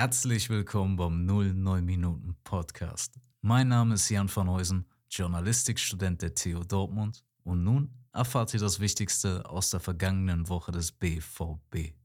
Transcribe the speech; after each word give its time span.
Herzlich 0.00 0.48
willkommen 0.48 0.94
beim 0.94 1.26
09 1.26 1.84
Minuten 1.84 2.36
Podcast. 2.44 3.18
Mein 3.40 3.66
Name 3.66 3.94
ist 3.94 4.08
Jan 4.08 4.30
van 4.32 4.48
Heusen, 4.48 4.86
Journalistikstudent 5.10 6.22
der 6.22 6.36
TU 6.36 6.62
Dortmund 6.62 7.24
und 7.42 7.64
nun 7.64 7.90
erfahrt 8.12 8.54
ihr 8.54 8.60
das 8.60 8.78
Wichtigste 8.78 9.50
aus 9.50 9.70
der 9.70 9.80
vergangenen 9.80 10.48
Woche 10.48 10.70
des 10.70 10.92
BVB. 10.92 11.96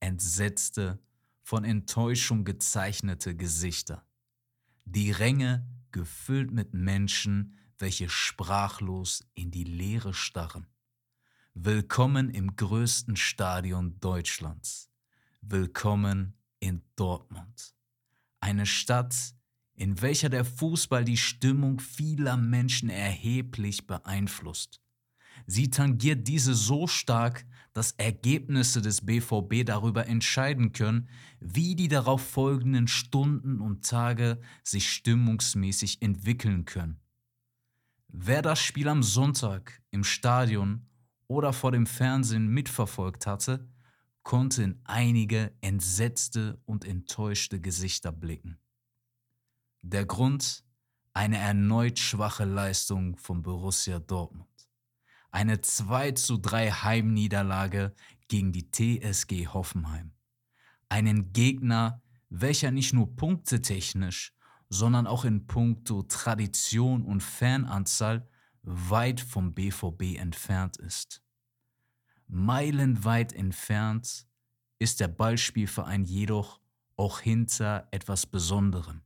Entsetzte, 0.00 0.98
von 1.42 1.64
Enttäuschung 1.64 2.44
gezeichnete 2.44 3.36
Gesichter. 3.36 4.02
Die 4.86 5.10
Ränge 5.10 5.68
gefüllt 5.92 6.50
mit 6.50 6.72
Menschen, 6.72 7.58
welche 7.76 8.08
sprachlos 8.08 9.22
in 9.34 9.50
die 9.50 9.64
Leere 9.64 10.14
starren. 10.14 10.66
Willkommen 11.52 12.30
im 12.30 12.56
größten 12.56 13.16
Stadion 13.16 14.00
Deutschlands. 14.00 14.88
Willkommen 15.42 16.39
in 16.60 16.82
Dortmund. 16.96 17.74
Eine 18.40 18.66
Stadt, 18.66 19.34
in 19.74 20.00
welcher 20.02 20.28
der 20.28 20.44
Fußball 20.44 21.04
die 21.04 21.16
Stimmung 21.16 21.80
vieler 21.80 22.36
Menschen 22.36 22.90
erheblich 22.90 23.86
beeinflusst. 23.86 24.80
Sie 25.46 25.70
tangiert 25.70 26.28
diese 26.28 26.54
so 26.54 26.86
stark, 26.86 27.46
dass 27.72 27.92
Ergebnisse 27.92 28.82
des 28.82 29.04
BVB 29.06 29.64
darüber 29.64 30.06
entscheiden 30.06 30.72
können, 30.72 31.08
wie 31.38 31.76
die 31.76 31.88
darauf 31.88 32.20
folgenden 32.20 32.88
Stunden 32.88 33.60
und 33.60 33.86
Tage 33.86 34.40
sich 34.62 34.90
stimmungsmäßig 34.92 36.02
entwickeln 36.02 36.64
können. 36.64 37.00
Wer 38.08 38.42
das 38.42 38.60
Spiel 38.60 38.88
am 38.88 39.02
Sonntag 39.02 39.80
im 39.90 40.04
Stadion 40.04 40.86
oder 41.28 41.52
vor 41.52 41.70
dem 41.70 41.86
Fernsehen 41.86 42.48
mitverfolgt 42.48 43.26
hatte, 43.26 43.68
konnte 44.30 44.62
in 44.62 44.80
einige 44.84 45.52
entsetzte 45.60 46.62
und 46.64 46.84
enttäuschte 46.84 47.60
Gesichter 47.60 48.12
blicken. 48.12 48.60
Der 49.82 50.06
Grund? 50.06 50.64
Eine 51.12 51.38
erneut 51.38 51.98
schwache 51.98 52.44
Leistung 52.44 53.16
von 53.16 53.42
Borussia 53.42 53.98
Dortmund. 53.98 54.68
Eine 55.32 55.62
2 55.62 56.12
zu 56.12 56.36
3 56.38 56.70
Heimniederlage 56.70 57.92
gegen 58.28 58.52
die 58.52 58.70
TSG 58.70 59.48
Hoffenheim. 59.48 60.12
Einen 60.88 61.32
Gegner, 61.32 62.00
welcher 62.28 62.70
nicht 62.70 62.92
nur 62.92 63.16
punktetechnisch, 63.16 64.32
sondern 64.68 65.08
auch 65.08 65.24
in 65.24 65.48
puncto 65.48 66.04
Tradition 66.04 67.04
und 67.04 67.20
Fananzahl 67.20 68.28
weit 68.62 69.20
vom 69.20 69.54
BVB 69.54 70.18
entfernt 70.18 70.76
ist. 70.76 71.20
Meilenweit 72.32 73.32
entfernt 73.32 74.26
ist 74.78 75.00
der 75.00 75.08
Ballspielverein 75.08 76.04
jedoch 76.04 76.60
auch 76.96 77.20
hinter 77.20 77.88
etwas 77.90 78.24
Besonderem. 78.24 79.02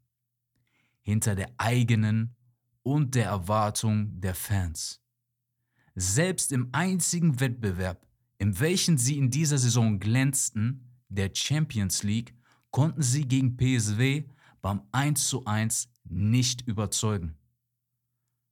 Hinter 1.00 1.34
der 1.34 1.50
eigenen 1.56 2.36
und 2.82 3.14
der 3.14 3.26
Erwartung 3.26 4.20
der 4.20 4.34
Fans. 4.34 5.02
Selbst 5.94 6.52
im 6.52 6.68
einzigen 6.72 7.40
Wettbewerb, 7.40 8.06
in 8.38 8.58
welchem 8.60 8.98
sie 8.98 9.16
in 9.16 9.30
dieser 9.30 9.58
Saison 9.58 9.98
glänzten, 9.98 10.86
der 11.08 11.30
Champions 11.34 12.02
League, 12.02 12.34
konnten 12.70 13.02
sie 13.02 13.26
gegen 13.26 13.56
PSW 13.56 14.24
beim 14.60 14.82
1:1 14.92 15.88
nicht 16.04 16.66
überzeugen. 16.66 17.36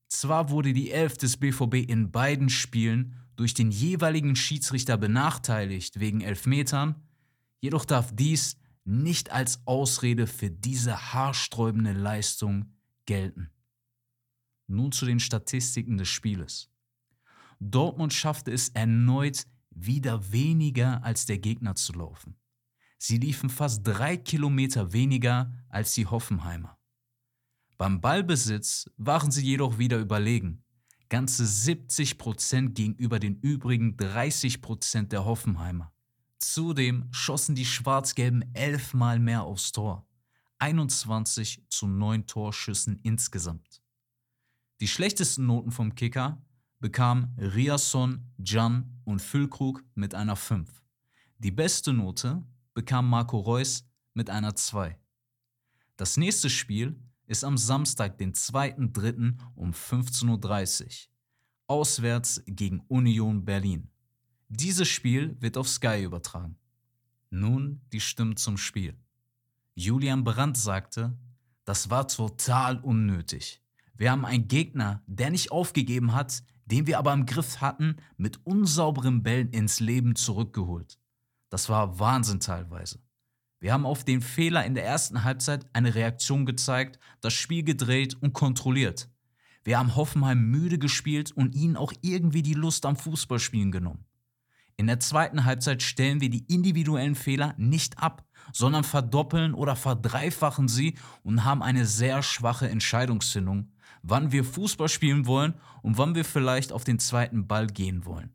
Zwar 0.08 0.50
wurde 0.50 0.72
die 0.72 0.90
Elf 0.90 1.18
des 1.18 1.36
BVB 1.36 1.88
in 1.88 2.10
beiden 2.10 2.48
Spielen 2.48 3.16
durch 3.42 3.54
den 3.54 3.72
jeweiligen 3.72 4.36
Schiedsrichter 4.36 4.96
benachteiligt 4.96 5.98
wegen 5.98 6.20
Elfmetern, 6.20 6.94
jedoch 7.58 7.84
darf 7.84 8.14
dies 8.14 8.56
nicht 8.84 9.32
als 9.32 9.66
Ausrede 9.66 10.28
für 10.28 10.48
diese 10.48 11.12
haarsträubende 11.12 11.92
Leistung 11.92 12.66
gelten. 13.04 13.50
Nun 14.68 14.92
zu 14.92 15.06
den 15.06 15.18
Statistiken 15.18 15.98
des 15.98 16.06
Spieles. 16.08 16.70
Dortmund 17.58 18.12
schaffte 18.12 18.52
es 18.52 18.68
erneut, 18.68 19.44
wieder 19.70 20.30
weniger 20.30 21.02
als 21.02 21.26
der 21.26 21.38
Gegner 21.38 21.74
zu 21.74 21.94
laufen. 21.94 22.36
Sie 22.96 23.18
liefen 23.18 23.50
fast 23.50 23.84
drei 23.84 24.16
Kilometer 24.18 24.92
weniger 24.92 25.52
als 25.68 25.94
die 25.94 26.06
Hoffenheimer. 26.06 26.78
Beim 27.76 28.00
Ballbesitz 28.00 28.88
waren 28.96 29.32
sie 29.32 29.44
jedoch 29.44 29.78
wieder 29.78 29.98
überlegen 29.98 30.61
ganze 31.12 31.44
70 31.44 32.16
Prozent 32.16 32.74
gegenüber 32.74 33.18
den 33.18 33.36
übrigen 33.36 33.98
30 33.98 34.62
Prozent 34.62 35.12
der 35.12 35.26
Hoffenheimer. 35.26 35.92
Zudem 36.38 37.06
schossen 37.12 37.54
die 37.54 37.66
Schwarz-Gelben 37.66 38.54
elfmal 38.54 39.18
mehr 39.18 39.42
aufs 39.42 39.72
Tor. 39.72 40.06
21 40.58 41.66
zu 41.68 41.86
9 41.86 42.26
Torschüssen 42.26 42.98
insgesamt. 43.02 43.82
Die 44.80 44.88
schlechtesten 44.88 45.44
Noten 45.44 45.70
vom 45.70 45.94
Kicker 45.94 46.42
bekam 46.80 47.36
Riasson, 47.36 48.32
Jan 48.38 48.98
und 49.04 49.20
Füllkrug 49.20 49.84
mit 49.94 50.14
einer 50.14 50.34
5. 50.34 50.82
Die 51.36 51.50
beste 51.50 51.92
Note 51.92 52.42
bekam 52.72 53.10
Marco 53.10 53.38
Reus 53.38 53.84
mit 54.14 54.30
einer 54.30 54.54
2. 54.54 54.98
Das 55.98 56.16
nächste 56.16 56.48
Spiel 56.48 56.98
ist 57.26 57.44
am 57.44 57.56
Samstag, 57.56 58.18
den 58.18 58.32
2.3. 58.32 59.36
um 59.54 59.72
15.30 59.72 60.84
Uhr. 60.84 60.88
Auswärts 61.66 62.42
gegen 62.46 62.80
Union 62.88 63.44
Berlin. 63.44 63.88
Dieses 64.48 64.88
Spiel 64.88 65.36
wird 65.40 65.56
auf 65.56 65.68
Sky 65.68 66.02
übertragen. 66.02 66.56
Nun 67.30 67.80
die 67.92 68.00
Stimmen 68.00 68.36
zum 68.36 68.58
Spiel. 68.58 68.98
Julian 69.74 70.24
Brandt 70.24 70.58
sagte, 70.58 71.16
das 71.64 71.88
war 71.88 72.08
total 72.08 72.78
unnötig. 72.80 73.62
Wir 73.94 74.10
haben 74.10 74.26
einen 74.26 74.48
Gegner, 74.48 75.02
der 75.06 75.30
nicht 75.30 75.52
aufgegeben 75.52 76.12
hat, 76.12 76.42
den 76.66 76.86
wir 76.86 76.98
aber 76.98 77.12
im 77.12 77.24
Griff 77.24 77.60
hatten, 77.60 77.96
mit 78.16 78.44
unsauberen 78.44 79.22
Bällen 79.22 79.50
ins 79.50 79.80
Leben 79.80 80.14
zurückgeholt. 80.16 80.98
Das 81.48 81.68
war 81.68 81.98
Wahnsinn 81.98 82.40
teilweise. 82.40 82.98
Wir 83.62 83.72
haben 83.72 83.86
auf 83.86 84.02
den 84.02 84.22
Fehler 84.22 84.64
in 84.64 84.74
der 84.74 84.84
ersten 84.84 85.22
Halbzeit 85.22 85.66
eine 85.72 85.94
Reaktion 85.94 86.46
gezeigt, 86.46 86.98
das 87.20 87.32
Spiel 87.32 87.62
gedreht 87.62 88.20
und 88.20 88.32
kontrolliert. 88.32 89.08
Wir 89.62 89.78
haben 89.78 89.94
Hoffenheim 89.94 90.50
müde 90.50 90.80
gespielt 90.80 91.30
und 91.30 91.54
ihnen 91.54 91.76
auch 91.76 91.92
irgendwie 92.02 92.42
die 92.42 92.54
Lust 92.54 92.84
am 92.84 92.96
Fußballspielen 92.96 93.70
genommen. 93.70 94.04
In 94.76 94.88
der 94.88 94.98
zweiten 94.98 95.44
Halbzeit 95.44 95.80
stellen 95.80 96.20
wir 96.20 96.28
die 96.28 96.44
individuellen 96.52 97.14
Fehler 97.14 97.54
nicht 97.56 97.98
ab, 97.98 98.24
sondern 98.52 98.82
verdoppeln 98.82 99.54
oder 99.54 99.76
verdreifachen 99.76 100.66
sie 100.66 100.98
und 101.22 101.44
haben 101.44 101.62
eine 101.62 101.86
sehr 101.86 102.24
schwache 102.24 102.68
Entscheidungsfindung, 102.68 103.70
wann 104.02 104.32
wir 104.32 104.42
Fußball 104.42 104.88
spielen 104.88 105.26
wollen 105.26 105.54
und 105.82 105.98
wann 105.98 106.16
wir 106.16 106.24
vielleicht 106.24 106.72
auf 106.72 106.82
den 106.82 106.98
zweiten 106.98 107.46
Ball 107.46 107.68
gehen 107.68 108.06
wollen. 108.06 108.34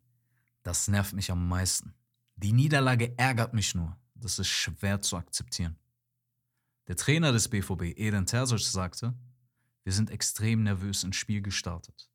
Das 0.64 0.88
nervt 0.88 1.12
mich 1.12 1.32
am 1.32 1.50
meisten. 1.50 1.96
Die 2.38 2.54
Niederlage 2.54 3.14
ärgert 3.18 3.54
mich 3.54 3.76
nur. 3.76 3.98
Das 4.20 4.40
ist 4.40 4.48
schwer 4.48 5.02
zu 5.02 5.18
akzeptieren. 5.18 5.78
Der 6.88 6.96
Trainer 6.96 7.32
des 7.32 7.50
BVB, 7.50 7.98
Eden 7.98 8.26
Terzic, 8.26 8.60
sagte, 8.60 9.14
wir 9.84 9.94
sind 9.94 10.10
extrem 10.10 10.64
nervös 10.64 11.04
ins 11.04 11.16
Spiel 11.16 11.42
gestartet. 11.42 12.10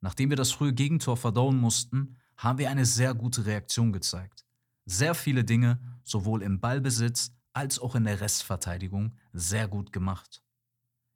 Nachdem 0.00 0.30
wir 0.30 0.36
das 0.36 0.52
frühe 0.52 0.72
Gegentor 0.72 1.16
verdauen 1.16 1.56
mussten, 1.56 2.16
haben 2.36 2.58
wir 2.58 2.70
eine 2.70 2.86
sehr 2.86 3.14
gute 3.14 3.46
Reaktion 3.46 3.92
gezeigt. 3.92 4.44
Sehr 4.84 5.14
viele 5.14 5.44
Dinge, 5.44 5.78
sowohl 6.02 6.42
im 6.42 6.60
Ballbesitz 6.60 7.32
als 7.52 7.78
auch 7.78 7.94
in 7.94 8.04
der 8.04 8.20
Restverteidigung, 8.20 9.16
sehr 9.32 9.68
gut 9.68 9.92
gemacht. 9.92 10.42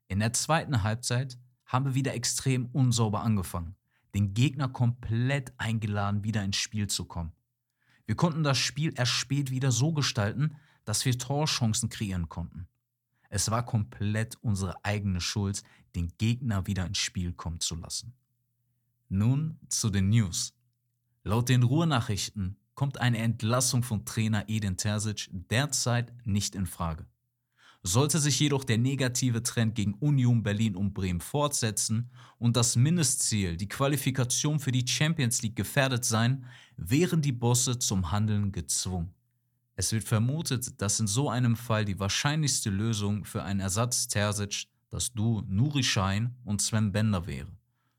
In 0.09 0.21
der 0.21 0.33
zweiten 0.33 0.83
Halbzeit 0.83 1.39
haben 1.65 1.87
wir 1.87 1.95
wieder 1.95 2.15
extrem 2.15 2.67
unsauber 2.67 3.23
angefangen, 3.23 3.75
den 4.15 4.35
Gegner 4.35 4.69
komplett 4.69 5.53
eingeladen, 5.59 6.23
wieder 6.23 6.45
ins 6.45 6.57
Spiel 6.57 6.87
zu 6.87 7.07
kommen. 7.07 7.33
Wir 8.06 8.15
konnten 8.15 8.43
das 8.43 8.59
Spiel 8.59 8.93
erst 8.97 9.12
spät 9.12 9.50
wieder 9.50 9.72
so 9.72 9.93
gestalten, 9.93 10.56
dass 10.84 11.05
wir 11.05 11.19
Torchancen 11.19 11.89
kreieren 11.89 12.28
konnten. 12.28 12.69
Es 13.29 13.50
war 13.50 13.64
komplett 13.64 14.37
unsere 14.41 14.85
eigene 14.85 15.20
Schuld, 15.20 15.62
den 15.94 16.12
Gegner 16.17 16.67
wieder 16.67 16.87
ins 16.87 16.99
Spiel 16.99 17.32
kommen 17.32 17.61
zu 17.61 17.75
lassen. 17.75 18.14
Nun 19.08 19.58
zu 19.69 19.91
den 19.91 20.08
News. 20.08 20.55
Laut 21.25 21.49
den 21.49 21.64
Ruhrnachrichten 21.64 22.56
kommt 22.75 23.00
eine 23.00 23.19
Entlassung 23.19 23.82
von 23.82 24.05
Trainer 24.05 24.49
Edin 24.49 24.76
Terzic 24.76 25.29
derzeit 25.32 26.12
nicht 26.25 26.55
in 26.55 26.67
Frage. 26.67 27.06
Sollte 27.87 28.19
sich 28.19 28.41
jedoch 28.41 28.65
der 28.65 28.79
negative 28.79 29.44
Trend 29.44 29.77
gegen 29.77 29.94
Union 29.94 30.43
Berlin 30.43 30.75
und 30.75 30.93
Bremen 30.93 31.21
fortsetzen 31.21 32.11
und 32.37 32.56
das 32.56 32.75
Mindestziel, 32.75 33.56
die 33.56 33.69
Qualifikation 33.69 34.59
für 34.59 34.73
die 34.73 34.85
Champions 34.85 35.41
League 35.43 35.55
gefährdet 35.55 36.05
sein, 36.05 36.44
wären 36.77 37.23
die 37.23 37.31
Bosse 37.31 37.79
zum 37.79 38.11
Handeln 38.11 38.50
gezwungen. 38.50 39.15
Es 39.77 39.93
wird 39.93 40.03
vermutet, 40.03 40.81
dass 40.83 40.99
in 40.99 41.06
so 41.06 41.31
einem 41.31 41.55
Fall 41.55 41.85
die 41.85 42.00
wahrscheinlichste 42.00 42.71
Lösung 42.71 43.25
für 43.25 43.44
einen 43.44 43.61
Ersatz 43.61 44.09
Terzic 44.09 44.67
das 44.91 45.12
Duo 45.12 45.44
Nuri 45.47 45.85
Schein 45.85 46.35
und 46.44 46.61
Sven 46.61 46.91
Bender 46.91 47.25
wäre, 47.29 47.53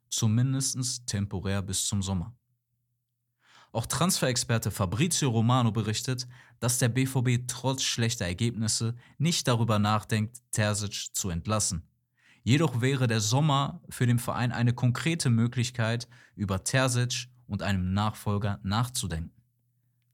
zumindest 0.10 1.08
temporär 1.08 1.62
bis 1.62 1.88
zum 1.88 2.02
Sommer. 2.02 2.36
Auch 3.72 3.86
Transferexperte 3.86 4.72
Fabrizio 4.72 5.30
Romano 5.30 5.72
berichtet, 5.72 6.28
dass 6.60 6.80
der 6.80 6.90
BVB 6.90 7.48
trotz 7.48 7.84
schlechter 7.84 8.26
Ergebnisse 8.26 8.96
nicht 9.18 9.48
darüber 9.48 9.80
nachdenkt, 9.80 10.42
Terzic 10.52 11.10
zu 11.14 11.30
entlassen. 11.30 11.84
Jedoch 12.44 12.80
wäre 12.80 13.08
der 13.08 13.20
Sommer 13.20 13.82
für 13.90 14.08
den 14.08 14.20
Verein 14.20 14.52
eine 14.52 14.74
konkrete 14.74 15.30
Möglichkeit, 15.30 16.08
über 16.36 16.64
Terzic 16.64 17.28
und 17.46 17.62
einem 17.62 17.94
Nachfolger 17.94 18.60
nachzudenken. 18.64 19.32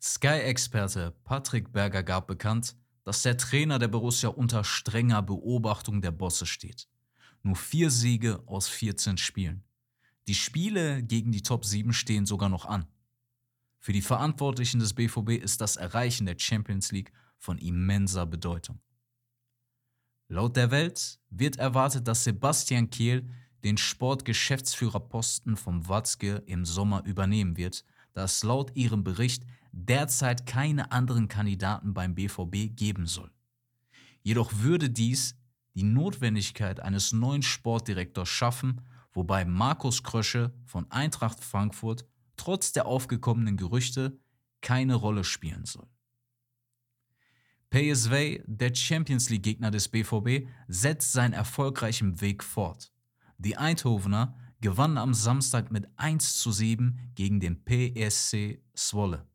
Sky-Experte 0.02 1.14
Patrick 1.24 1.72
Berger 1.72 2.04
gab 2.04 2.28
bekannt, 2.28 2.76
dass 3.04 3.22
der 3.22 3.38
Trainer 3.38 3.80
der 3.80 3.88
Borussia 3.88 4.30
unter 4.30 4.64
strenger 4.64 5.22
Beobachtung 5.22 6.02
der 6.02 6.12
Bosse 6.12 6.46
steht. 6.46 6.88
Nur 7.44 7.56
vier 7.56 7.90
Siege 7.90 8.42
aus 8.46 8.68
14 8.68 9.18
Spielen. 9.18 9.64
Die 10.28 10.36
Spiele 10.36 11.04
gegen 11.04 11.32
die 11.32 11.44
Top 11.44 11.66
7 11.66 11.94
stehen 11.94 12.26
sogar 12.26 12.50
noch 12.50 12.66
an. 12.66 12.86
Für 13.83 13.91
die 13.91 14.01
Verantwortlichen 14.01 14.80
des 14.80 14.94
BVB 14.94 15.31
ist 15.31 15.59
das 15.59 15.75
Erreichen 15.75 16.25
der 16.25 16.39
Champions 16.39 16.94
League 16.94 17.12
von 17.38 17.57
immenser 17.57 18.25
Bedeutung. 18.25 18.80
Laut 20.30 20.56
der 20.56 20.71
Welt 20.71 21.19
wird 21.30 21.57
erwartet, 21.57 22.07
dass 22.07 22.24
Sebastian 22.24 22.89
Kehl 22.89 23.27
den 23.65 23.75
Sportgeschäftsführerposten 23.75 25.57
vom 25.57 25.85
Watzke 25.89 26.44
im 26.45 26.63
Sommer 26.63 27.03
übernehmen 27.03 27.57
wird, 27.57 27.83
da 28.13 28.24
es 28.24 28.41
laut 28.45 28.74
ihrem 28.74 29.03
Bericht 29.03 29.44
derzeit 29.74 30.45
keine 30.45 30.94
anderen 30.94 31.27
Kandidaten 31.27 31.94
beim 31.94 32.15
BVB 32.15 32.74
geben 32.74 33.06
soll. 33.06 33.31
Jedoch 34.21 34.53
würde 34.59 34.89
dies 34.89 35.35
die 35.75 35.83
Notwendigkeit 35.83 36.80
eines 36.80 37.12
neuen 37.12 37.41
Sportdirektors 37.41 38.30
schaffen, 38.30 38.80
wobei 39.12 39.44
Markus 39.44 40.03
Krösche 40.03 40.53
von 40.63 40.89
Eintracht 40.89 41.44
Frankfurt 41.44 42.06
trotz 42.44 42.74
der 42.74 42.88
aufgekommenen 42.88 43.56
Gerüchte 43.56 44.19
keine 44.60 44.95
Rolle 44.95 45.24
spielen 45.24 45.63
soll. 45.63 45.88
PSV, 47.69 48.42
der 48.45 48.75
Champions 48.75 49.30
League-Gegner 49.30 49.72
des 49.72 49.88
BVB, 49.88 50.50
setzt 50.68 51.13
seinen 51.13 51.31
erfolgreichen 51.31 52.19
Weg 52.19 52.44
fort. 52.44 52.92
Die 53.38 53.56
Eindhovener 53.56 54.38
gewannen 54.60 54.98
am 54.98 55.13
Samstag 55.13 55.72
mit 55.72 55.88
1 55.95 56.38
zu 56.38 56.51
7 56.51 57.00
gegen 57.16 57.40
den 57.40 57.63
PSC 57.63 58.62
Zwolle. 58.74 59.25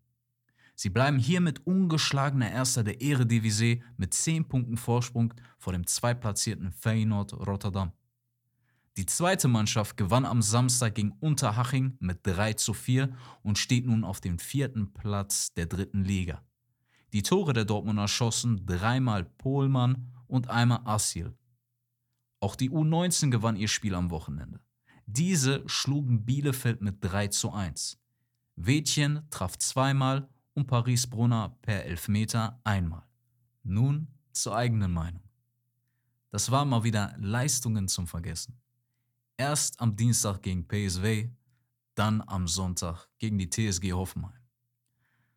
Sie 0.75 0.91
bleiben 0.91 1.19
hiermit 1.19 1.67
ungeschlagener 1.67 2.51
Erster 2.51 2.85
der 2.85 3.01
Eredivisie 3.01 3.83
mit 3.97 4.13
10 4.13 4.49
Punkten 4.49 4.77
Vorsprung 4.77 5.33
vor 5.57 5.73
dem 5.73 5.87
zweitplatzierten 5.87 6.73
Feyenoord 6.73 7.33
Rotterdam. 7.33 7.93
Die 8.99 9.07
zweite 9.07 9.47
Mannschaft 9.47 9.97
gewann 9.97 10.25
am 10.25 10.43
Samstag 10.43 10.97
gegen 10.97 11.13
Unterhaching 11.21 11.97
mit 12.01 12.27
3 12.27 12.55
zu 12.55 12.75
4 12.75 13.17
und 13.45 13.57
steht 13.57 13.87
nun 13.87 14.03
auf 14.03 14.21
dem 14.21 14.41
vierten 14.41 14.93
Platz 14.93 15.55
der 15.55 15.67
dritten 15.67 16.03
Liga. 16.03 16.43
Die 17.13 17.23
Tore 17.23 17.53
der 17.53 17.65
Dortmunder 17.65 18.09
schossen 18.09 18.67
dreimal 18.67 19.25
Pohlmann 19.25 20.13
und 20.27 20.51
einmal 20.51 20.81
Assil. 20.85 21.33
Auch 22.41 22.57
die 22.57 22.71
U19 22.71 23.31
gewann 23.31 23.55
ihr 23.55 23.69
Spiel 23.69 23.95
am 23.95 24.11
Wochenende. 24.11 24.59
Diese 25.07 25.63
schlugen 25.69 26.25
Bielefeld 26.25 26.83
mit 26.83 26.97
3 27.01 27.29
zu 27.29 27.53
1. 27.53 28.01
Wädchen 28.57 29.31
traf 29.31 29.57
zweimal 29.59 30.29
und 30.55 30.67
Paris 30.67 31.07
Brunner 31.07 31.57
per 31.63 31.85
Elfmeter 31.85 32.61
einmal. 32.65 33.07
Nun 33.63 34.09
zur 34.33 34.57
eigenen 34.57 34.91
Meinung. 34.91 35.23
Das 36.31 36.51
waren 36.51 36.69
mal 36.69 36.83
wieder 36.83 37.15
Leistungen 37.17 37.87
zum 37.87 38.09
Vergessen. 38.09 38.59
Erst 39.41 39.81
am 39.81 39.95
Dienstag 39.95 40.43
gegen 40.43 40.67
PSW, 40.67 41.29
dann 41.95 42.25
am 42.27 42.49
Sonntag 42.49 43.07
gegen 43.21 43.39
die 43.39 43.49
TSG 43.49 43.93
Hoffenheim. 43.93 44.33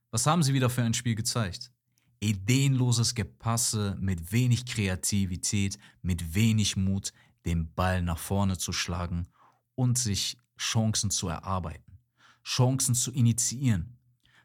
Was 0.09 0.25
haben 0.25 0.41
sie 0.41 0.55
wieder 0.55 0.71
für 0.71 0.81
ein 0.81 0.95
Spiel 0.95 1.13
gezeigt? 1.13 1.71
Ideenloses 2.19 3.13
Gepasse 3.13 3.95
mit 3.99 4.31
wenig 4.31 4.65
Kreativität, 4.65 5.77
mit 6.01 6.33
wenig 6.33 6.75
Mut, 6.75 7.13
den 7.45 7.71
Ball 7.75 8.01
nach 8.01 8.17
vorne 8.17 8.57
zu 8.57 8.73
schlagen 8.73 9.27
und 9.75 9.99
sich 9.99 10.35
Chancen 10.57 11.11
zu 11.11 11.27
erarbeiten, 11.27 11.99
Chancen 12.43 12.95
zu 12.95 13.11
initiieren. 13.11 13.99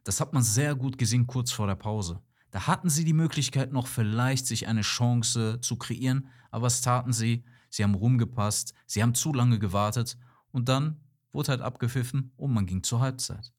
Das 0.05 0.20
hat 0.20 0.35
man 0.35 0.43
sehr 0.43 0.75
gut 0.75 0.99
gesehen 0.99 1.26
kurz 1.26 1.50
vor 1.50 1.67
der 1.67 1.76
Pause. 1.76 2.20
Da 2.50 2.67
hatten 2.67 2.91
sie 2.91 3.06
die 3.06 3.14
Möglichkeit 3.14 3.73
noch 3.73 3.87
vielleicht 3.87 4.47
sich 4.47 4.69
eine 4.69 4.82
Chance 4.82 5.61
zu 5.62 5.76
kreieren, 5.76 6.29
aber 6.50 6.67
was 6.67 6.82
taten 6.82 7.14
sie? 7.14 7.43
Sie 7.76 7.84
haben 7.84 7.94
rumgepasst, 7.94 8.75
sie 8.87 9.02
haben 9.02 9.14
zu 9.14 9.32
lange 9.32 9.58
gewartet 9.58 10.17
und 10.50 10.69
dann 10.69 11.00
wurde 11.32 11.50
halt 11.50 11.61
abgepfiffen 11.61 12.32
und 12.37 12.52
man 12.52 12.67
ging 12.67 12.82
zur 12.82 13.00
Halbzeit. 13.00 13.52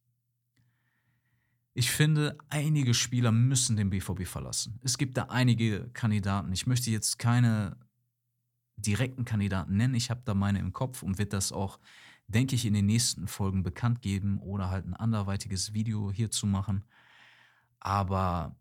Ich 1.73 1.91
finde, 1.91 2.35
einige 2.49 2.95
Spieler 2.95 3.31
müssen 3.31 3.77
den 3.77 3.91
BVB 3.91 4.25
verlassen. 4.25 4.79
Es 4.83 4.97
gibt 4.97 5.15
da 5.15 5.25
einige 5.25 5.89
Kandidaten. 5.89 6.51
Ich 6.51 6.65
möchte 6.65 6.89
jetzt 6.89 7.19
keine 7.19 7.77
direkten 8.77 9.25
Kandidaten 9.25 9.77
nennen. 9.77 9.93
Ich 9.93 10.09
habe 10.09 10.23
da 10.25 10.33
meine 10.33 10.57
im 10.57 10.73
Kopf 10.73 11.03
und 11.03 11.19
wird 11.19 11.33
das 11.33 11.51
auch, 11.51 11.79
denke 12.27 12.55
ich, 12.55 12.65
in 12.65 12.73
den 12.73 12.87
nächsten 12.87 13.27
Folgen 13.27 13.61
bekannt 13.61 14.01
geben 14.01 14.39
oder 14.39 14.71
halt 14.71 14.87
ein 14.87 14.95
anderweitiges 14.95 15.73
Video 15.73 16.11
hierzu 16.11 16.47
machen. 16.47 16.83
Aber 17.79 18.55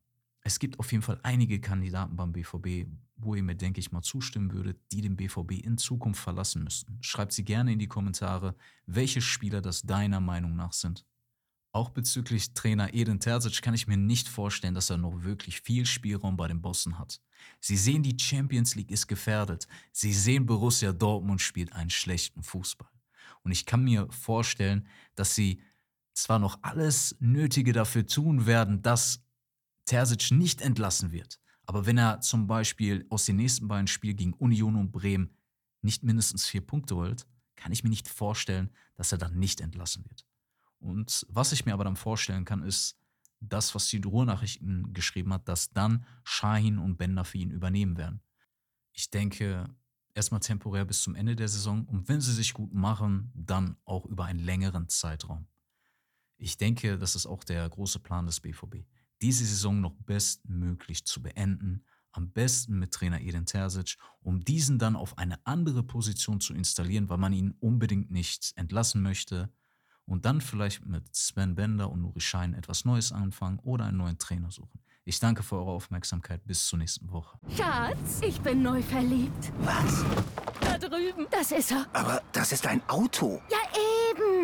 es 0.46 0.60
gibt 0.60 0.78
auf 0.78 0.93
jeden 0.93 1.02
Fall 1.02 1.19
einige 1.25 1.60
Kandidaten 1.60 2.14
beim 2.14 2.32
BVB, 2.32 2.88
wo 3.16 3.34
ihr 3.34 3.43
mir, 3.43 3.56
denke 3.56 3.81
ich 3.81 3.90
mal, 3.90 4.02
zustimmen 4.02 4.52
würdet, 4.52 4.78
die 4.93 5.00
den 5.00 5.16
BVB 5.16 5.64
in 5.64 5.76
Zukunft 5.76 6.22
verlassen 6.22 6.62
müssten. 6.62 6.98
Schreibt 7.00 7.32
sie 7.32 7.44
gerne 7.44 7.72
in 7.72 7.81
die 7.81 7.88
Kommentare, 7.88 8.54
welche 8.87 9.20
Spieler 9.20 9.60
das 9.60 9.82
deiner 9.82 10.20
Meinung 10.20 10.54
nach 10.54 10.72
sind. 10.72 11.04
Auch 11.72 11.90
bezüglich 11.90 12.54
Trainer 12.54 12.94
Edin 12.94 13.19
Terzic 13.19 13.60
kann 13.60 13.75
ich 13.75 13.88
mir 13.88 13.96
nicht 13.96 14.28
vorstellen, 14.28 14.75
dass 14.75 14.88
er 14.88 14.98
noch 14.98 15.25
wirklich 15.25 15.62
viel 15.62 15.84
Spielraum 15.84 16.37
bei 16.37 16.46
den 16.46 16.62
Bossen 16.62 16.96
hat. 16.96 17.20
Sie 17.58 17.76
sehen, 17.76 18.04
die 18.04 18.16
Champions 18.16 18.76
League 18.76 18.93
ist 18.93 19.08
gefährdet. 19.08 19.66
Sie 19.90 20.12
sehen, 20.12 20.46
Borussia 20.46 20.93
Dortmund 20.93 21.40
spielt 21.40 21.72
einen 21.72 21.90
schlechten 21.90 22.44
Fußball. 22.44 22.88
Und 23.43 23.50
ich 23.50 23.66
kann 23.66 23.82
mir 23.82 24.06
vorstellen, 24.12 24.87
dass 25.16 25.34
sie 25.34 25.60
zwar 26.14 26.38
noch 26.38 26.60
alles 26.62 27.16
Nötige 27.19 27.72
dafür 27.72 28.06
tun 28.06 28.46
werden, 28.46 28.81
dass 28.81 29.25
Terzic 29.87 30.33
nicht 30.33 30.61
entlassen 30.61 31.12
wird. 31.12 31.41
Aber 31.65 31.87
wenn 31.87 31.99
er 31.99 32.21
zum 32.21 32.47
Beispiel 32.47 33.06
aus 33.11 33.25
den 33.25 33.37
nächsten 33.37 33.67
beiden 33.69 33.87
Spielen 33.87 34.17
gegen 34.17 34.33
Union 34.35 34.77
und 34.77 34.93
Bremen 34.93 35.37
nicht 35.83 36.03
mindestens 36.03 36.47
vier 36.47 36.61
Punkte 36.61 36.97
holt, 36.97 37.27
kann 37.56 37.73
ich 37.73 37.83
mir 37.83 37.91
nicht 37.91 38.09
vorstellen, 38.09 38.71
dass 38.94 39.12
er 39.12 39.19
dann 39.19 39.38
nicht 39.38 39.61
entlassen 39.61 40.05
wird. 40.05 40.27
Und 40.79 41.27
was 41.29 41.53
ich 41.53 41.65
mir 41.65 41.73
aber 41.73 41.85
dann 41.85 41.97
vorstellen 41.97 42.44
kann, 42.44 42.62
ist 42.62 42.99
das, 43.41 43.75
was 43.75 43.88
die 43.88 44.00
Ruhrnachrichten 44.00 44.93
geschrieben 44.93 45.33
hat, 45.33 45.49
dass 45.49 45.71
dann 45.71 46.05
Shahin 46.25 46.79
und 46.79 46.97
Bender 46.97 47.25
für 47.25 47.39
ihn 47.39 47.50
übernehmen 47.50 47.97
werden. 47.97 48.21
Ich 48.93 49.10
denke, 49.10 49.65
erstmal 50.15 50.41
temporär 50.41 50.84
bis 50.84 51.03
zum 51.03 51.15
Ende 51.15 51.37
der 51.37 51.49
Saison 51.49 51.84
und 51.87 52.08
wenn 52.08 52.20
sie 52.20 52.32
sich 52.32 52.55
gut 52.55 52.72
machen, 52.72 53.31
dann 53.34 53.77
auch 53.84 54.06
über 54.06 54.25
einen 54.25 54.41
längeren 54.41 54.89
Zeitraum. 54.89 55.46
Ich 56.39 56.56
denke, 56.56 56.99
das 56.99 57.17
ist 57.17 57.27
auch 57.27 57.44
der 57.44 57.69
große 57.69 57.99
Plan 57.99 58.27
des 58.27 58.41
BVB 58.41 58.84
diese 59.23 59.44
Saison 59.44 59.81
noch 59.81 59.94
bestmöglich 60.05 61.05
zu 61.05 61.23
beenden, 61.23 61.85
am 62.13 62.31
besten 62.31 62.79
mit 62.79 62.93
Trainer 62.93 63.20
Edin 63.20 63.46
Terzic, 63.46 63.96
um 64.23 64.44
diesen 64.44 64.79
dann 64.79 64.96
auf 64.96 65.19
eine 65.19 65.44
andere 65.46 65.82
Position 65.82 66.41
zu 66.41 66.55
installieren, 66.55 67.08
weil 67.08 67.19
man 67.19 67.32
ihn 67.32 67.55
unbedingt 67.61 68.11
nicht 68.11 68.53
entlassen 68.56 69.03
möchte 69.03 69.51
und 70.06 70.25
dann 70.25 70.41
vielleicht 70.41 70.87
mit 70.87 71.15
Sven 71.15 71.55
Bender 71.55 71.91
und 71.91 72.01
Nuri 72.01 72.20
Schein 72.20 72.55
etwas 72.55 72.85
Neues 72.85 73.13
anfangen 73.13 73.58
oder 73.58 73.87
einen 73.87 73.99
neuen 73.99 74.19
Trainer 74.19 74.51
suchen. 74.51 74.81
Ich 75.05 75.20
danke 75.20 75.44
für 75.44 75.56
eure 75.56 75.70
Aufmerksamkeit. 75.70 76.44
Bis 76.46 76.67
zur 76.67 76.81
nächsten 76.81 77.08
Woche. 77.13 77.39
Schatz, 77.56 78.20
ich 78.23 78.41
bin 78.41 78.63
neu 78.63 78.82
verliebt. 78.82 79.53
Was? 79.61 80.05
Da 80.61 80.79
drüben. 80.79 81.27
Das 81.31 81.53
ist 81.53 81.70
er. 81.70 81.87
Aber 81.93 82.20
das 82.32 82.51
ist 82.51 82.67
ein 82.67 82.82
Auto. 82.89 83.41
Ja, 83.49 83.58